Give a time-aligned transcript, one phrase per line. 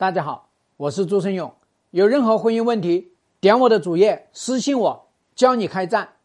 [0.00, 0.48] 大家好，
[0.78, 1.54] 我是朱生勇。
[1.90, 6.16] 有任何婚姻问题，点我的主页私信我，教你开战。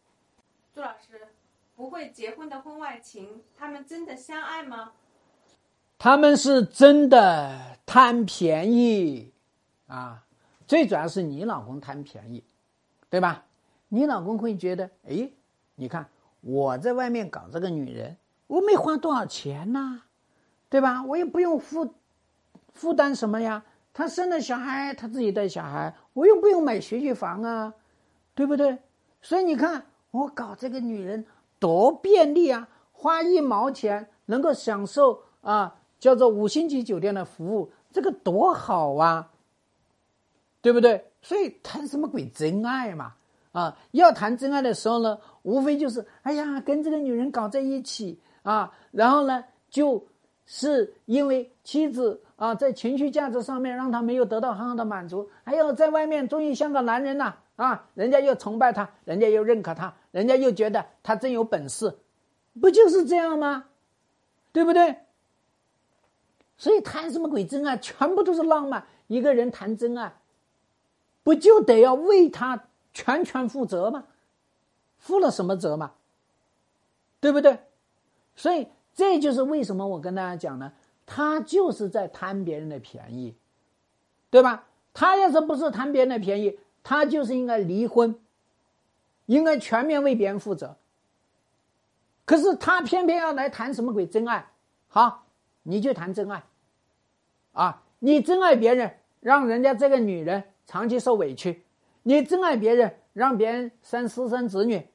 [0.74, 1.28] 朱老师，
[1.76, 4.92] 不会结婚的婚外情，他们真的相爱吗？
[5.98, 9.30] 他们是真的贪便宜
[9.88, 10.24] 啊！
[10.66, 12.42] 最主要是你老公贪便宜，
[13.10, 13.44] 对吧？
[13.90, 15.28] 你老公会觉得，哎，
[15.74, 16.08] 你看
[16.40, 18.16] 我在外面搞这个女人，
[18.46, 20.00] 我没花多少钱呐，
[20.70, 21.02] 对吧？
[21.02, 21.92] 我也不用付。
[22.76, 23.64] 负担什么呀？
[23.92, 27.72] 他生了小孩，他自己带小孩，我又不用买学区房啊，
[28.34, 28.76] 对不对？
[29.22, 31.24] 所以你看，我搞这个女人
[31.58, 32.68] 多便利啊！
[32.92, 39.30] 花一毛钱能够享受啊，叫做五星级酒店的服务，这个多好啊，
[40.60, 41.10] 对不对？
[41.22, 43.14] 所以谈什么鬼真爱嘛？
[43.52, 50.06] 啊，要谈真爱的时候呢，无非就是哎呀，跟这个女人搞在一起啊，然后呢，就
[50.44, 52.20] 是因为妻子。
[52.36, 61.98] 啊，在情绪价值上面让他没有得到很好的满足，还有在外面终于像个男人了啊，人家又崇拜他，人家又认可他，人家又觉得他真有本事，
[62.60, 63.64] 不就是这样吗？
[64.52, 64.96] 对不对？
[66.58, 68.86] 所以谈什么鬼真爱，全部都是浪漫。
[69.06, 70.12] 一个人谈真爱，
[71.22, 74.04] 不就得要为他全权负责吗？
[74.98, 75.92] 负了什么责嘛？
[77.20, 77.58] 对不对？
[78.34, 80.72] 所以这就是为什么我跟大家讲呢。
[81.06, 83.34] 他就是在贪别人的便宜，
[84.28, 84.66] 对吧？
[84.92, 88.18] 他要是不是贪别人的便宜，他就是应该离婚，
[89.26, 90.76] 应该全面为别人负责。
[92.24, 94.50] 可是他偏偏要来谈什么鬼真爱？
[94.88, 95.26] 好，
[95.62, 96.42] 你就谈真爱，
[97.52, 101.62] 啊，你真爱别人，让人家这个女人长期受委屈；
[102.02, 104.88] 你真爱别人，让别人生私生子女，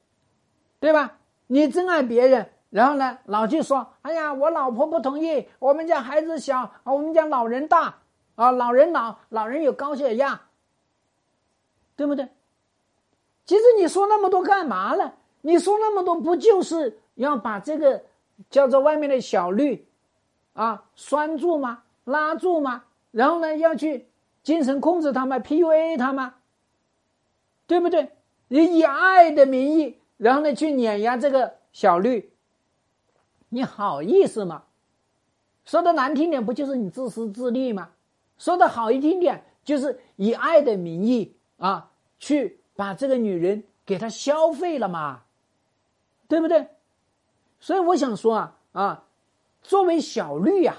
[0.81, 1.20] 对吧？
[1.48, 2.50] 你真爱别人。
[2.72, 7.95] 然后呢，老去说：“哎呀，我老婆不同意，我们家孩子小，我们家老人大，
[8.36, 10.41] 啊，老人老，老人有高血压，
[11.97, 12.30] 对不对？
[13.45, 15.11] 其实你说那么多干嘛呢？
[15.41, 18.03] 你说那么多，不就是要把这个
[18.50, 19.85] 叫做外面的小绿，
[20.53, 21.84] 啊，拴住吗？
[22.06, 22.85] 拉住吗？
[23.12, 24.07] 然后呢，要去
[24.44, 26.31] 精神控制他们，PUA 他们，
[27.67, 28.13] 对不对？
[28.47, 32.31] 你以爱的名义，然后呢，去碾压这个小绿。”
[33.53, 34.63] 你好意思吗？
[35.66, 37.89] 说的难听点，不就是你自私自利吗？
[38.38, 45.23] 说的好一听点，就是以爱的名义啊，去把这个女人给她消费了嘛，
[46.29, 46.66] 对不对？
[47.59, 49.03] 所以我想说啊啊，
[49.61, 50.75] 作为小绿呀，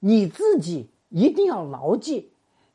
[0.00, 2.32] 你自己一定要牢记，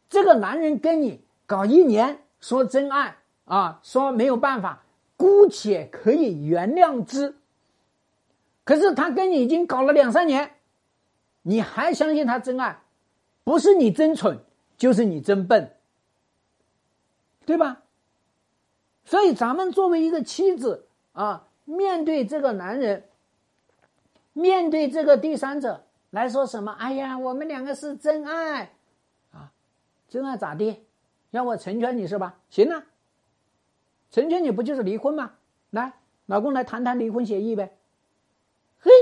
[0.10, 4.84] 这个男人跟你搞一年，说真爱啊，说没有办法，
[5.18, 7.36] 姑且可以原谅之。
[8.68, 10.52] 可是他跟你已经搞了两三年，
[11.42, 12.82] 你还相信他真爱？
[13.46, 14.38] 不是你真蠢，
[14.76, 15.72] 就是你真笨，
[17.46, 17.84] 对吧？
[19.06, 23.06] 所以咱们作为一个妻子啊，面对这个男人，
[24.34, 26.74] 面对这个第三者来说什么？
[26.74, 28.74] 哎呀，我们两个是真爱
[29.32, 29.54] 啊，
[30.10, 30.84] 真爱咋地？
[31.30, 32.36] 要我成全你是吧？
[32.50, 32.84] 行啊，
[34.12, 35.36] 成全你不就是离婚吗？
[35.70, 35.94] 来，
[36.26, 37.77] 老公来谈谈离婚协议呗。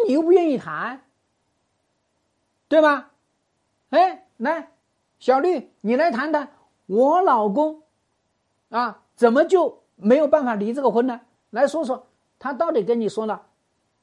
[0.07, 1.03] 你又不愿意谈，
[2.67, 3.11] 对吧？
[3.89, 4.71] 哎，来，
[5.19, 6.51] 小绿，你来谈谈，
[6.85, 7.83] 我老公
[8.69, 11.21] 啊，怎么就没有办法离这个婚呢？
[11.49, 12.07] 来说说，
[12.39, 13.47] 他到底跟你说了，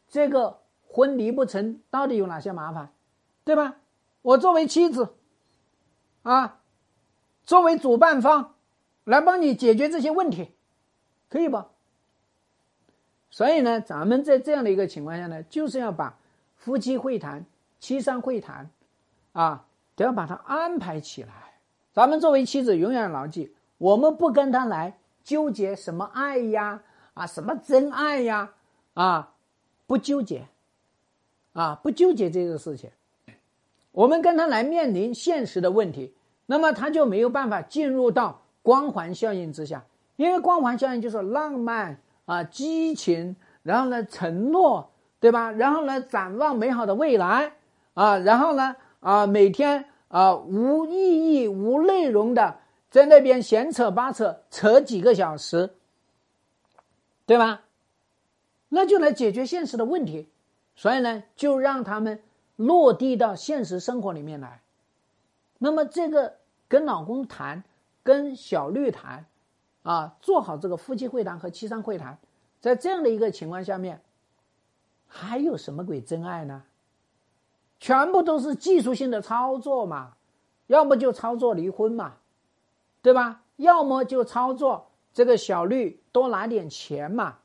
[0.08, 2.92] 这个婚离不成，到底有哪些麻烦，
[3.44, 3.76] 对吧？
[4.22, 5.14] 我作为妻子，
[6.22, 6.60] 啊，
[7.42, 8.54] 作为主办方，
[9.04, 10.52] 来帮你解决这些问题，
[11.28, 11.62] 可以不？
[13.32, 16.14] 所以呢，咱们在这样的一个情况下呢，就是要把
[16.54, 17.42] 夫妻会谈、
[17.80, 18.68] 妻商会谈，
[19.32, 19.64] 啊，
[19.96, 21.30] 都要把它安排起来。
[21.94, 26.82] 咱们作为妻子，永远牢记，我们不跟他来纠结什么爱呀，
[27.14, 28.52] 啊，什么真爱呀，
[28.92, 29.32] 啊，
[29.86, 30.46] 不纠结，
[31.54, 32.90] 啊，不纠结这个事情。
[33.92, 36.12] 我们跟他来面临现实的问题，
[36.44, 39.82] 那么他就没有办法进入到光环效应之下，
[40.16, 41.98] 因为光环效应就是浪漫。
[42.24, 44.90] 啊，激情，然后呢，承诺，
[45.20, 45.50] 对吧？
[45.50, 47.52] 然后呢，展望美好的未来，
[47.94, 52.58] 啊，然后呢，啊，每天啊，无意义、无内容的
[52.90, 55.70] 在那边闲扯八扯，扯几个小时，
[57.26, 57.62] 对吧？
[58.68, 60.28] 那就来解决现实的问题，
[60.76, 62.22] 所以呢，就让他们
[62.56, 64.60] 落地到现实生活里面来。
[65.58, 66.36] 那么，这个
[66.68, 67.64] 跟老公谈，
[68.02, 69.26] 跟小绿谈。
[69.82, 72.18] 啊，做好这个夫妻会谈和妻商会谈，
[72.60, 74.00] 在这样的一个情况下面，
[75.08, 76.64] 还有什么鬼真爱呢？
[77.80, 80.14] 全部都是技术性的操作嘛，
[80.68, 82.14] 要么就操作离婚嘛，
[83.02, 83.42] 对吧？
[83.56, 87.38] 要么就操作这个小绿多拿点钱嘛，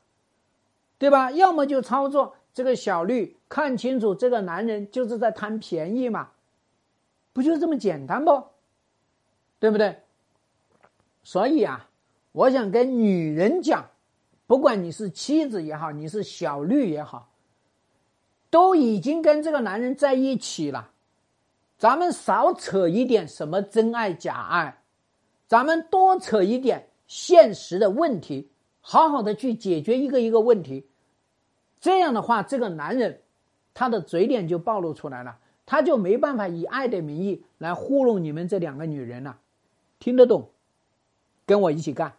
[0.96, 1.32] 对吧？
[1.32, 6.30] 要么就操作这个小绿看清楚这个男人就是在贪便宜嘛，
[7.32, 8.44] 不就这么简单不？
[9.58, 10.02] 对不对？
[11.24, 11.87] 所以啊，
[12.32, 13.90] 我想跟女人讲，
[14.46, 17.30] 不管你是妻子也好，你是小绿也好，
[18.50, 20.90] 都已经跟这个男人在一起了。
[21.78, 24.82] 咱们少扯一点什么真爱假爱，
[25.46, 28.48] 咱们多扯一点现实的问题，
[28.80, 30.86] 好好的去解决一个一个问题。
[31.80, 33.20] 这样的话，这个男人
[33.74, 39.38] 他的嘴脸就暴露出来了，他就没办法以爱的名义来糊弄你们这两个女人了。
[40.00, 40.50] 听得懂，
[41.48, 42.12] 跟我一起干，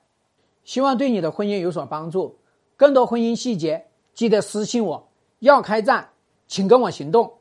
[0.63, 2.39] 希望对你的婚姻有所帮助。
[2.75, 3.85] 更多婚姻细节，
[4.15, 5.07] 记得私信我。
[5.37, 6.09] 要开战，
[6.47, 7.31] 请跟我行动。